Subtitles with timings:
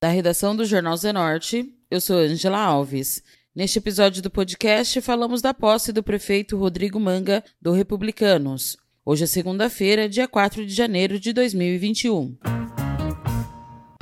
[0.00, 3.22] Da redação do Jornal Zenorte, eu sou Angela Alves.
[3.54, 8.78] Neste episódio do podcast, falamos da posse do prefeito Rodrigo Manga, do Republicanos.
[9.04, 12.63] Hoje é segunda-feira, dia 4 de janeiro de 2021.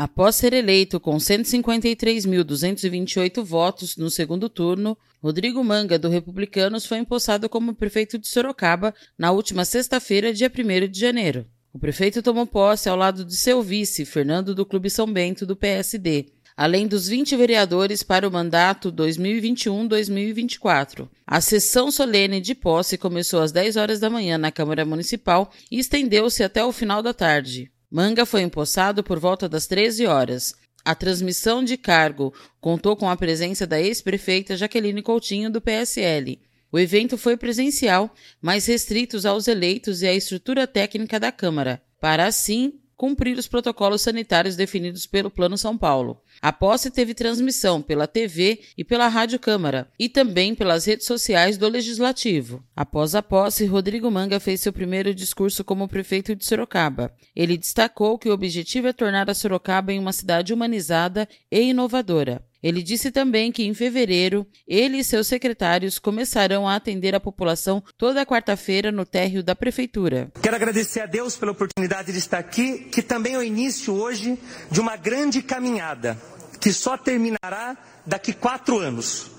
[0.03, 7.49] Após ser eleito com 153.228 votos no segundo turno, Rodrigo Manga, do Republicanos, foi empossado
[7.49, 11.47] como prefeito de Sorocaba na última sexta-feira, dia 1 de janeiro.
[11.73, 15.55] O prefeito tomou posse ao lado de seu vice, Fernando do Clube São Bento, do
[15.55, 21.09] PSD, além dos 20 vereadores para o mandato 2021-2024.
[21.25, 25.79] A sessão solene de posse começou às 10 horas da manhã na Câmara Municipal e
[25.79, 27.71] estendeu-se até o final da tarde.
[27.93, 30.55] Manga foi empossado por volta das 13 horas.
[30.83, 36.41] A transmissão de cargo contou com a presença da ex-prefeita Jaqueline Coutinho, do PSL.
[36.73, 42.25] O evento foi presencial, mas restritos aos eleitos e à estrutura técnica da Câmara, para
[42.25, 46.23] assim cumprir os protocolos sanitários definidos pelo Plano São Paulo.
[46.41, 51.59] A posse teve transmissão pela TV e pela Rádio Câmara e também pelas redes sociais
[51.59, 52.63] do Legislativo.
[52.77, 57.13] Após a posse, Rodrigo Manga fez seu primeiro discurso como prefeito de Sorocaba.
[57.35, 62.41] Ele destacou que o objetivo é tornar a Sorocaba em uma cidade humanizada e inovadora.
[62.63, 67.83] Ele disse também que em fevereiro ele e seus secretários começarão a atender a população
[67.99, 70.31] toda quarta-feira no térreo da prefeitura.
[70.41, 74.39] Quero agradecer a Deus pela oportunidade de estar aqui, que também é o início hoje
[74.71, 76.17] de uma grande caminhada,
[76.61, 79.31] que só terminará daqui quatro anos.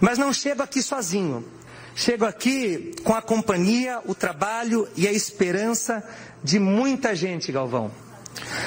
[0.00, 1.44] Mas não chego aqui sozinho.
[1.94, 6.02] Chego aqui com a companhia, o trabalho e a esperança
[6.44, 7.90] de muita gente, Galvão.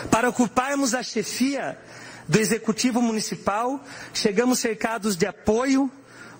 [0.10, 1.78] Para ocuparmos a chefia
[2.32, 3.84] do Executivo Municipal,
[4.14, 5.92] chegamos cercados de apoio,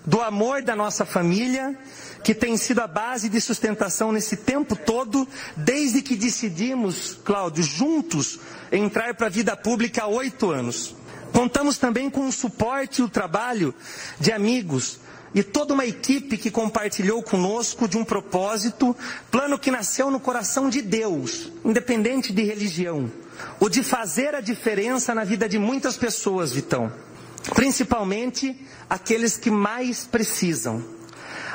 [0.06, 1.78] do amor da nossa família,
[2.24, 8.40] que tem sido a base de sustentação nesse tempo todo, desde que decidimos, Cláudio, juntos
[8.72, 10.96] entrar para a vida pública há oito anos.
[11.30, 13.74] Contamos também com o suporte e o trabalho
[14.18, 14.98] de amigos
[15.34, 18.96] e toda uma equipe que compartilhou conosco de um propósito,
[19.30, 23.12] plano que nasceu no coração de Deus, independente de religião
[23.60, 26.92] o de fazer a diferença na vida de muitas pessoas, Vitão.
[27.54, 30.84] Principalmente aqueles que mais precisam.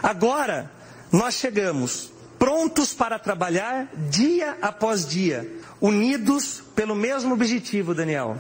[0.02, 0.72] Agora,
[1.12, 5.50] nós chegamos prontos para trabalhar dia após dia,
[5.82, 8.38] unidos pelo mesmo objetivo, Daniel.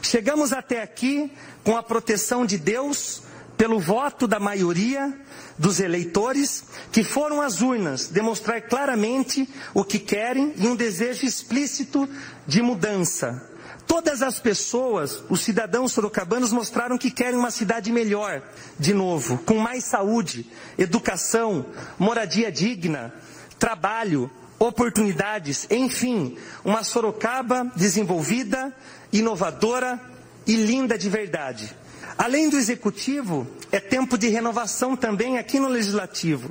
[0.00, 1.30] Chegamos até aqui
[1.64, 3.22] com a proteção de Deus,
[3.62, 5.16] pelo voto da maioria
[5.56, 12.08] dos eleitores que foram às urnas demonstrar claramente o que querem e um desejo explícito
[12.44, 13.48] de mudança.
[13.86, 18.42] Todas as pessoas, os cidadãos sorocabanos mostraram que querem uma cidade melhor,
[18.80, 20.44] de novo, com mais saúde,
[20.76, 21.64] educação,
[21.96, 23.14] moradia digna,
[23.60, 24.28] trabalho,
[24.58, 28.76] oportunidades, enfim, uma Sorocaba desenvolvida,
[29.12, 30.00] inovadora
[30.48, 31.81] e linda de verdade.
[32.16, 36.50] Além do executivo, é tempo de renovação também aqui no legislativo.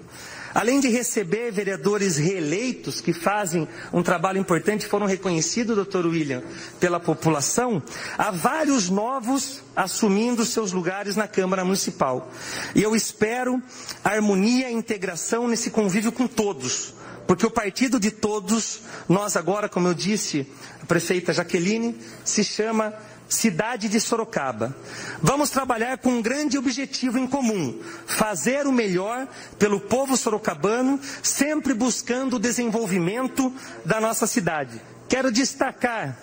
[0.54, 6.44] Além de receber vereadores reeleitos que fazem um trabalho importante, foram reconhecidos, doutor William,
[6.80, 7.82] pela população,
[8.18, 12.30] há vários novos assumindo seus lugares na Câmara Municipal.
[12.76, 13.62] E eu espero
[14.04, 16.96] harmonia e integração nesse convívio com todos.
[17.26, 20.46] Porque o partido de todos, nós agora, como eu disse,
[20.84, 22.94] a prefeita Jaqueline, se chama
[23.32, 24.76] cidade de Sorocaba.
[25.22, 29.28] Vamos trabalhar com um grande objetivo em comum: fazer o melhor
[29.58, 33.52] pelo povo sorocabano, sempre buscando o desenvolvimento
[33.86, 34.82] da nossa cidade.
[35.08, 36.18] Quero destacar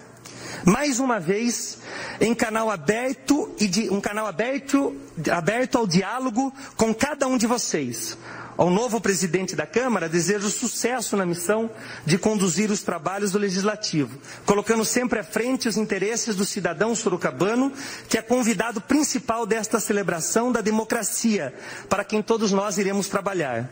[0.65, 1.79] mais uma vez
[2.21, 4.95] em canal aberto e de, um canal aberto,
[5.31, 8.19] aberto ao diálogo com cada um de vocês.
[8.59, 11.71] Ao novo presidente da Câmara, desejo sucesso na missão
[12.05, 17.73] de conduzir os trabalhos do Legislativo, colocando sempre à frente os interesses do cidadão sorocabano,
[18.09, 21.55] que é convidado principal desta celebração da democracia,
[21.89, 23.71] para quem todos nós iremos trabalhar.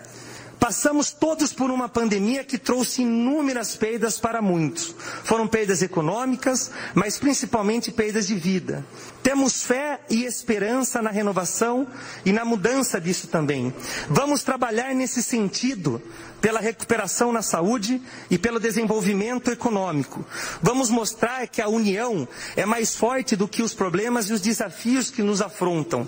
[0.61, 4.94] Passamos todos por uma pandemia que trouxe inúmeras perdas para muitos.
[5.26, 8.87] Foram perdas econômicas, mas principalmente perdas de vida.
[9.25, 11.84] Temos fé e esperança na renovação
[12.25, 13.75] e na mudança disso também.
[14.08, 16.00] Vamos trabalhar nesse sentido
[16.40, 18.00] pela recuperação na saúde
[18.31, 20.25] e pelo desenvolvimento econômico.
[20.62, 25.11] Vamos mostrar que a união é mais forte do que os problemas e os desafios
[25.11, 26.06] que nos afrontam.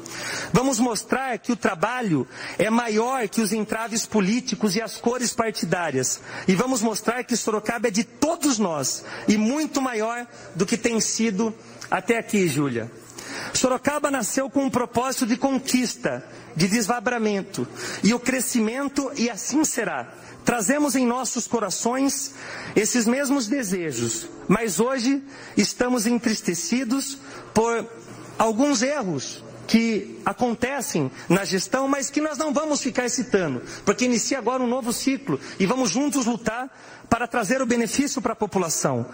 [0.53, 2.25] Vamos mostrar que o trabalho
[2.57, 6.21] é maior que os entraves políticos e as cores partidárias.
[6.47, 11.01] E vamos mostrar que Sorocaba é de todos nós e muito maior do que tem
[11.01, 11.55] sido
[11.91, 12.91] até aqui, Júlia.
[13.53, 16.25] Sorocaba nasceu com um propósito de conquista,
[16.55, 17.67] de desvabramento
[18.03, 20.13] e o crescimento, e assim será.
[20.45, 22.35] Trazemos em nossos corações
[22.75, 25.23] esses mesmos desejos, mas hoje
[25.57, 27.19] estamos entristecidos
[27.53, 27.87] por
[28.39, 34.39] alguns erros que acontecem na gestão, mas que nós não vamos ficar citando, porque inicia
[34.39, 36.71] agora um novo ciclo e vamos juntos lutar
[37.09, 39.07] para trazer o benefício para a população.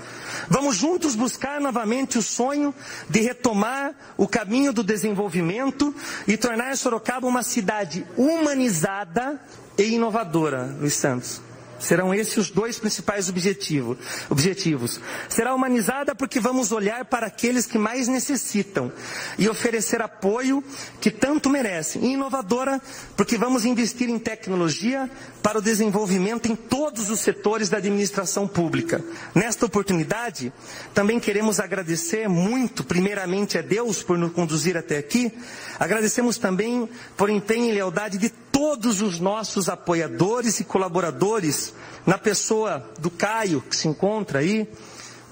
[0.48, 2.72] Vamos juntos buscar novamente o sonho
[3.10, 5.94] de retomar o caminho do desenvolvimento
[6.26, 9.40] e tornar Sorocaba uma cidade humanizada
[9.76, 11.40] e inovadora, Luiz Santos.
[11.78, 13.96] Serão esses os dois principais objetivo,
[14.30, 15.00] objetivos.
[15.28, 18.92] Será humanizada porque vamos olhar para aqueles que mais necessitam
[19.38, 20.62] e oferecer apoio
[21.00, 22.04] que tanto merecem.
[22.04, 22.80] E inovadora
[23.16, 25.10] porque vamos investir em tecnologia
[25.42, 29.04] para o desenvolvimento em todos os setores da administração pública.
[29.34, 30.52] Nesta oportunidade,
[30.94, 35.32] também queremos agradecer muito, primeiramente a Deus por nos conduzir até aqui.
[35.78, 41.74] Agradecemos também por empenho e lealdade de todos os nossos apoiadores e colaboradores,
[42.06, 44.68] na pessoa do Caio, que se encontra aí,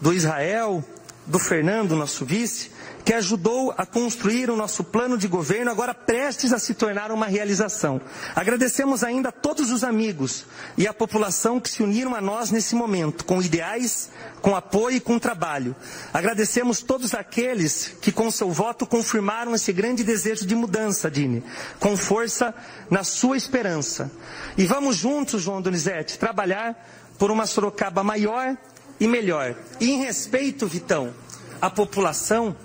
[0.00, 0.84] do Israel,
[1.24, 2.72] do Fernando, nosso vice,
[3.04, 7.26] que ajudou a construir o nosso plano de governo, agora prestes a se tornar uma
[7.26, 8.00] realização.
[8.34, 10.44] Agradecemos ainda a todos os amigos
[10.76, 14.10] e a população que se uniram a nós nesse momento, com ideais,
[14.40, 15.74] com apoio e com trabalho.
[16.12, 21.42] Agradecemos todos aqueles que, com seu voto, confirmaram esse grande desejo de mudança, Dini,
[21.80, 22.54] com força
[22.90, 24.10] na sua esperança.
[24.56, 26.76] E vamos juntos, João Donizete, trabalhar
[27.18, 28.56] por uma Sorocaba maior
[29.00, 29.56] e melhor.
[29.80, 31.12] E em respeito, Vitão,
[31.60, 32.56] à população,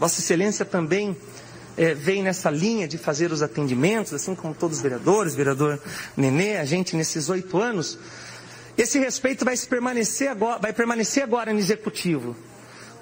[0.00, 1.14] Vossa Excelência também
[1.76, 5.78] é, vem nessa linha de fazer os atendimentos, assim como todos os vereadores, vereador
[6.16, 7.98] Nenê, a gente nesses oito anos.
[8.78, 12.34] Esse respeito vai, permanecer agora, vai permanecer agora no Executivo.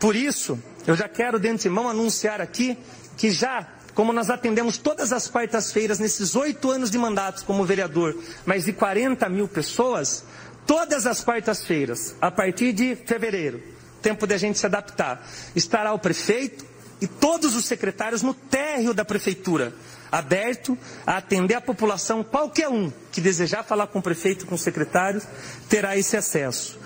[0.01, 0.59] Por isso,
[0.89, 2.77] eu já quero de antemão anunciar aqui
[3.17, 8.17] que já, como nós atendemos todas as quartas-feiras nesses oito anos de mandato como vereador,
[8.45, 10.25] mais de 40 mil pessoas,
[10.67, 13.63] todas as quartas-feiras, a partir de fevereiro,
[14.03, 15.25] tempo de a gente se adaptar,
[15.55, 16.68] estará o prefeito,
[17.01, 19.75] e todos os secretários no térreo da prefeitura,
[20.11, 24.63] aberto a atender a população, qualquer um que desejar falar com o prefeito, com os
[24.63, 25.25] secretários,
[25.69, 26.79] terá esse acesso.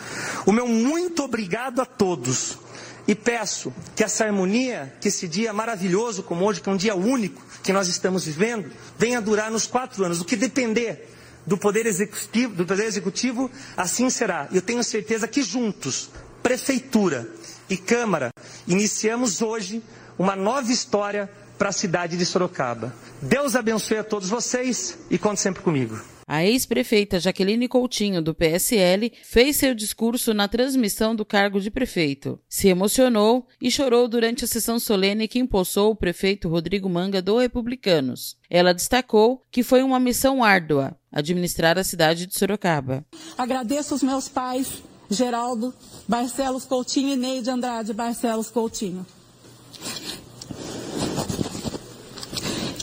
[0.44, 2.58] O meu muito obrigado a todos.
[3.06, 6.94] E peço que essa harmonia, que esse dia maravilhoso como hoje, que é um dia
[6.94, 10.20] único que nós estamos vivendo, venha durar nos quatro anos.
[10.20, 11.08] O que depender
[11.46, 14.48] do Poder Executivo, do poder executivo assim será.
[14.52, 16.10] Eu tenho certeza que juntos,
[16.42, 17.28] Prefeitura
[17.68, 18.30] e Câmara,
[18.66, 19.82] iniciamos hoje
[20.22, 21.28] uma nova história
[21.58, 22.94] para a cidade de Sorocaba.
[23.20, 26.00] Deus abençoe a todos vocês e conte sempre comigo.
[26.28, 32.38] A ex-prefeita Jaqueline Coutinho, do PSL, fez seu discurso na transmissão do cargo de prefeito.
[32.48, 37.38] Se emocionou e chorou durante a sessão solene que impulsou o prefeito Rodrigo Manga do
[37.38, 38.36] Republicanos.
[38.48, 43.04] Ela destacou que foi uma missão árdua administrar a cidade de Sorocaba.
[43.36, 45.74] Agradeço os meus pais, Geraldo
[46.06, 49.04] Barcelos Coutinho e Neide Andrade Barcelos Coutinho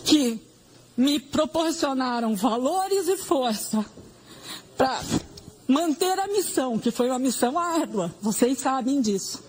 [0.03, 0.41] que
[0.97, 3.85] me proporcionaram valores e força
[4.75, 5.01] para
[5.67, 9.43] manter a missão, que foi uma missão árdua, vocês sabem disso.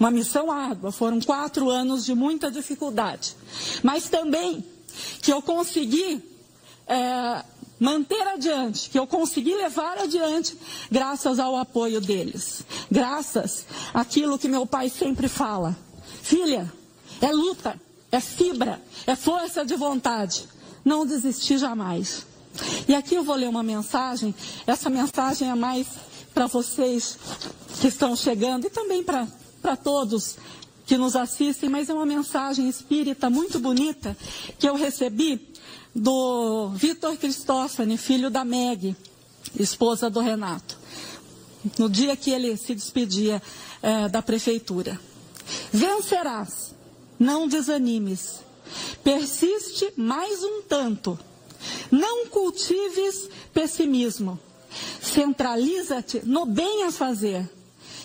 [0.00, 3.36] Uma missão árdua, foram quatro anos de muita dificuldade.
[3.82, 4.64] Mas também
[5.22, 6.22] que eu consegui
[6.86, 7.44] é,
[7.78, 10.56] manter adiante, que eu consegui levar adiante,
[10.90, 12.62] graças ao apoio deles.
[12.90, 15.76] Graças àquilo que meu pai sempre fala.
[16.22, 16.70] Filha,
[17.20, 20.48] é luta, é fibra, é força de vontade.
[20.84, 22.26] Não desistir jamais.
[22.88, 24.34] E aqui eu vou ler uma mensagem.
[24.66, 25.86] Essa mensagem é mais
[26.32, 27.18] para vocês
[27.80, 30.36] que estão chegando e também para todos
[30.86, 34.16] que nos assistem, mas é uma mensagem espírita muito bonita
[34.58, 35.48] que eu recebi
[35.94, 38.96] do Vitor Cristófani, filho da Meg,
[39.58, 40.76] esposa do Renato,
[41.78, 43.40] no dia que ele se despedia
[43.82, 44.98] é, da prefeitura.
[45.72, 46.69] Vencerás
[47.20, 48.40] não desanimes.
[49.04, 51.18] Persiste mais um tanto.
[51.90, 54.40] Não cultives pessimismo.
[55.02, 57.48] Centraliza-te no bem a fazer.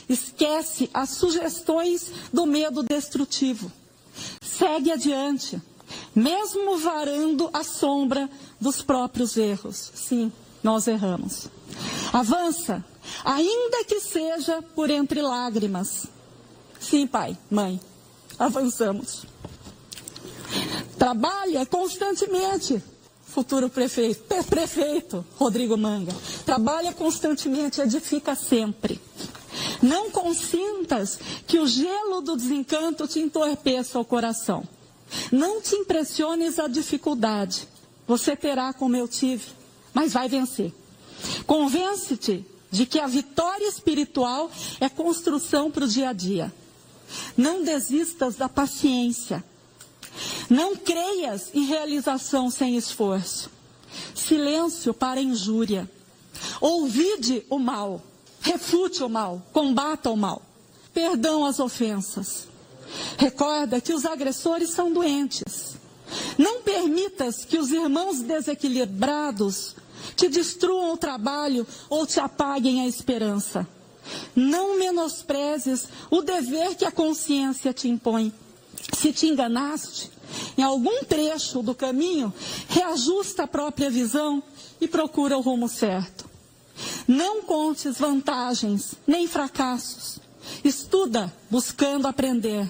[0.09, 3.71] Esquece as sugestões do medo destrutivo.
[4.41, 5.61] segue adiante,
[6.15, 8.29] mesmo varando a sombra
[8.59, 9.91] dos próprios erros.
[9.93, 10.31] Sim,
[10.63, 11.49] nós erramos.
[12.13, 12.83] Avança,
[13.23, 16.07] ainda que seja por entre lágrimas.
[16.79, 17.79] Sim, pai, mãe,
[18.39, 19.25] avançamos.
[20.97, 22.81] Trabalha constantemente,
[23.25, 26.13] futuro prefeito, prefeito Rodrigo Manga.
[26.45, 28.99] Trabalha constantemente, edifica sempre.
[29.81, 34.67] Não consintas que o gelo do desencanto te entorpeça o coração.
[35.31, 37.67] Não te impressiones a dificuldade.
[38.07, 39.45] Você terá como eu tive,
[39.93, 40.73] mas vai vencer.
[41.45, 44.49] Convence-te de que a vitória espiritual
[44.79, 46.53] é construção para o dia a dia.
[47.37, 49.43] Não desistas da paciência.
[50.49, 53.49] Não creias em realização sem esforço.
[54.13, 55.89] Silêncio para injúria.
[56.59, 58.01] Ouvide o mal
[58.45, 60.41] refute o mal, combata o mal.
[60.93, 62.47] Perdão às ofensas.
[63.17, 65.75] Recorda que os agressores são doentes.
[66.37, 69.75] Não permitas que os irmãos desequilibrados
[70.15, 73.67] te destruam o trabalho ou te apaguem a esperança.
[74.35, 78.33] Não menosprezes o dever que a consciência te impõe.
[78.93, 80.11] Se te enganaste
[80.57, 82.33] em algum trecho do caminho,
[82.69, 84.43] reajusta a própria visão
[84.79, 86.25] e procura o rumo certo.
[87.07, 90.19] Não contes vantagens nem fracassos.
[90.63, 92.69] Estuda buscando aprender.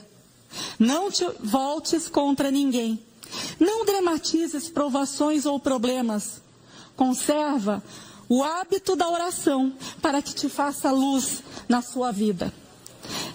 [0.79, 2.99] Não te voltes contra ninguém.
[3.59, 6.41] Não dramatizes provações ou problemas.
[6.95, 7.83] Conserva
[8.27, 12.53] o hábito da oração para que te faça luz na sua vida.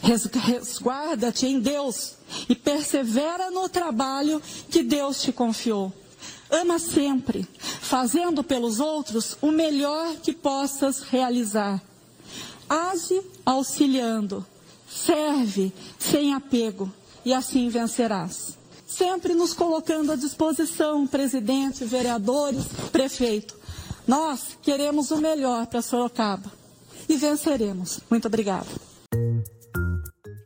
[0.03, 2.15] Resguarda-te em Deus
[2.49, 5.93] e persevera no trabalho que Deus te confiou.
[6.51, 7.47] Ama sempre,
[7.81, 11.81] fazendo pelos outros o melhor que possas realizar.
[12.69, 14.45] Age auxiliando,
[14.89, 16.93] serve sem apego
[17.25, 18.59] e assim vencerás.
[18.87, 23.60] Sempre nos colocando à disposição, presidente, vereadores, prefeito.
[24.11, 26.51] Nós queremos o melhor para Sorocaba
[27.09, 28.01] e venceremos.
[28.11, 28.67] Muito obrigada.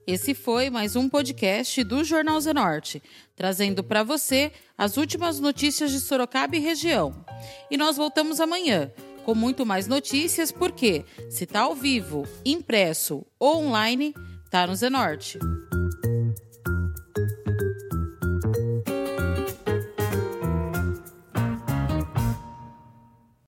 [0.06, 3.02] Esse foi mais um podcast do Jornal Zenorte,
[3.34, 7.24] trazendo para você as últimas notícias de Sorocaba e região.
[7.70, 8.92] E nós voltamos amanhã
[9.24, 14.14] com muito mais notícias, porque se tá ao vivo, impresso ou online,
[14.50, 15.38] tá no Zenorte.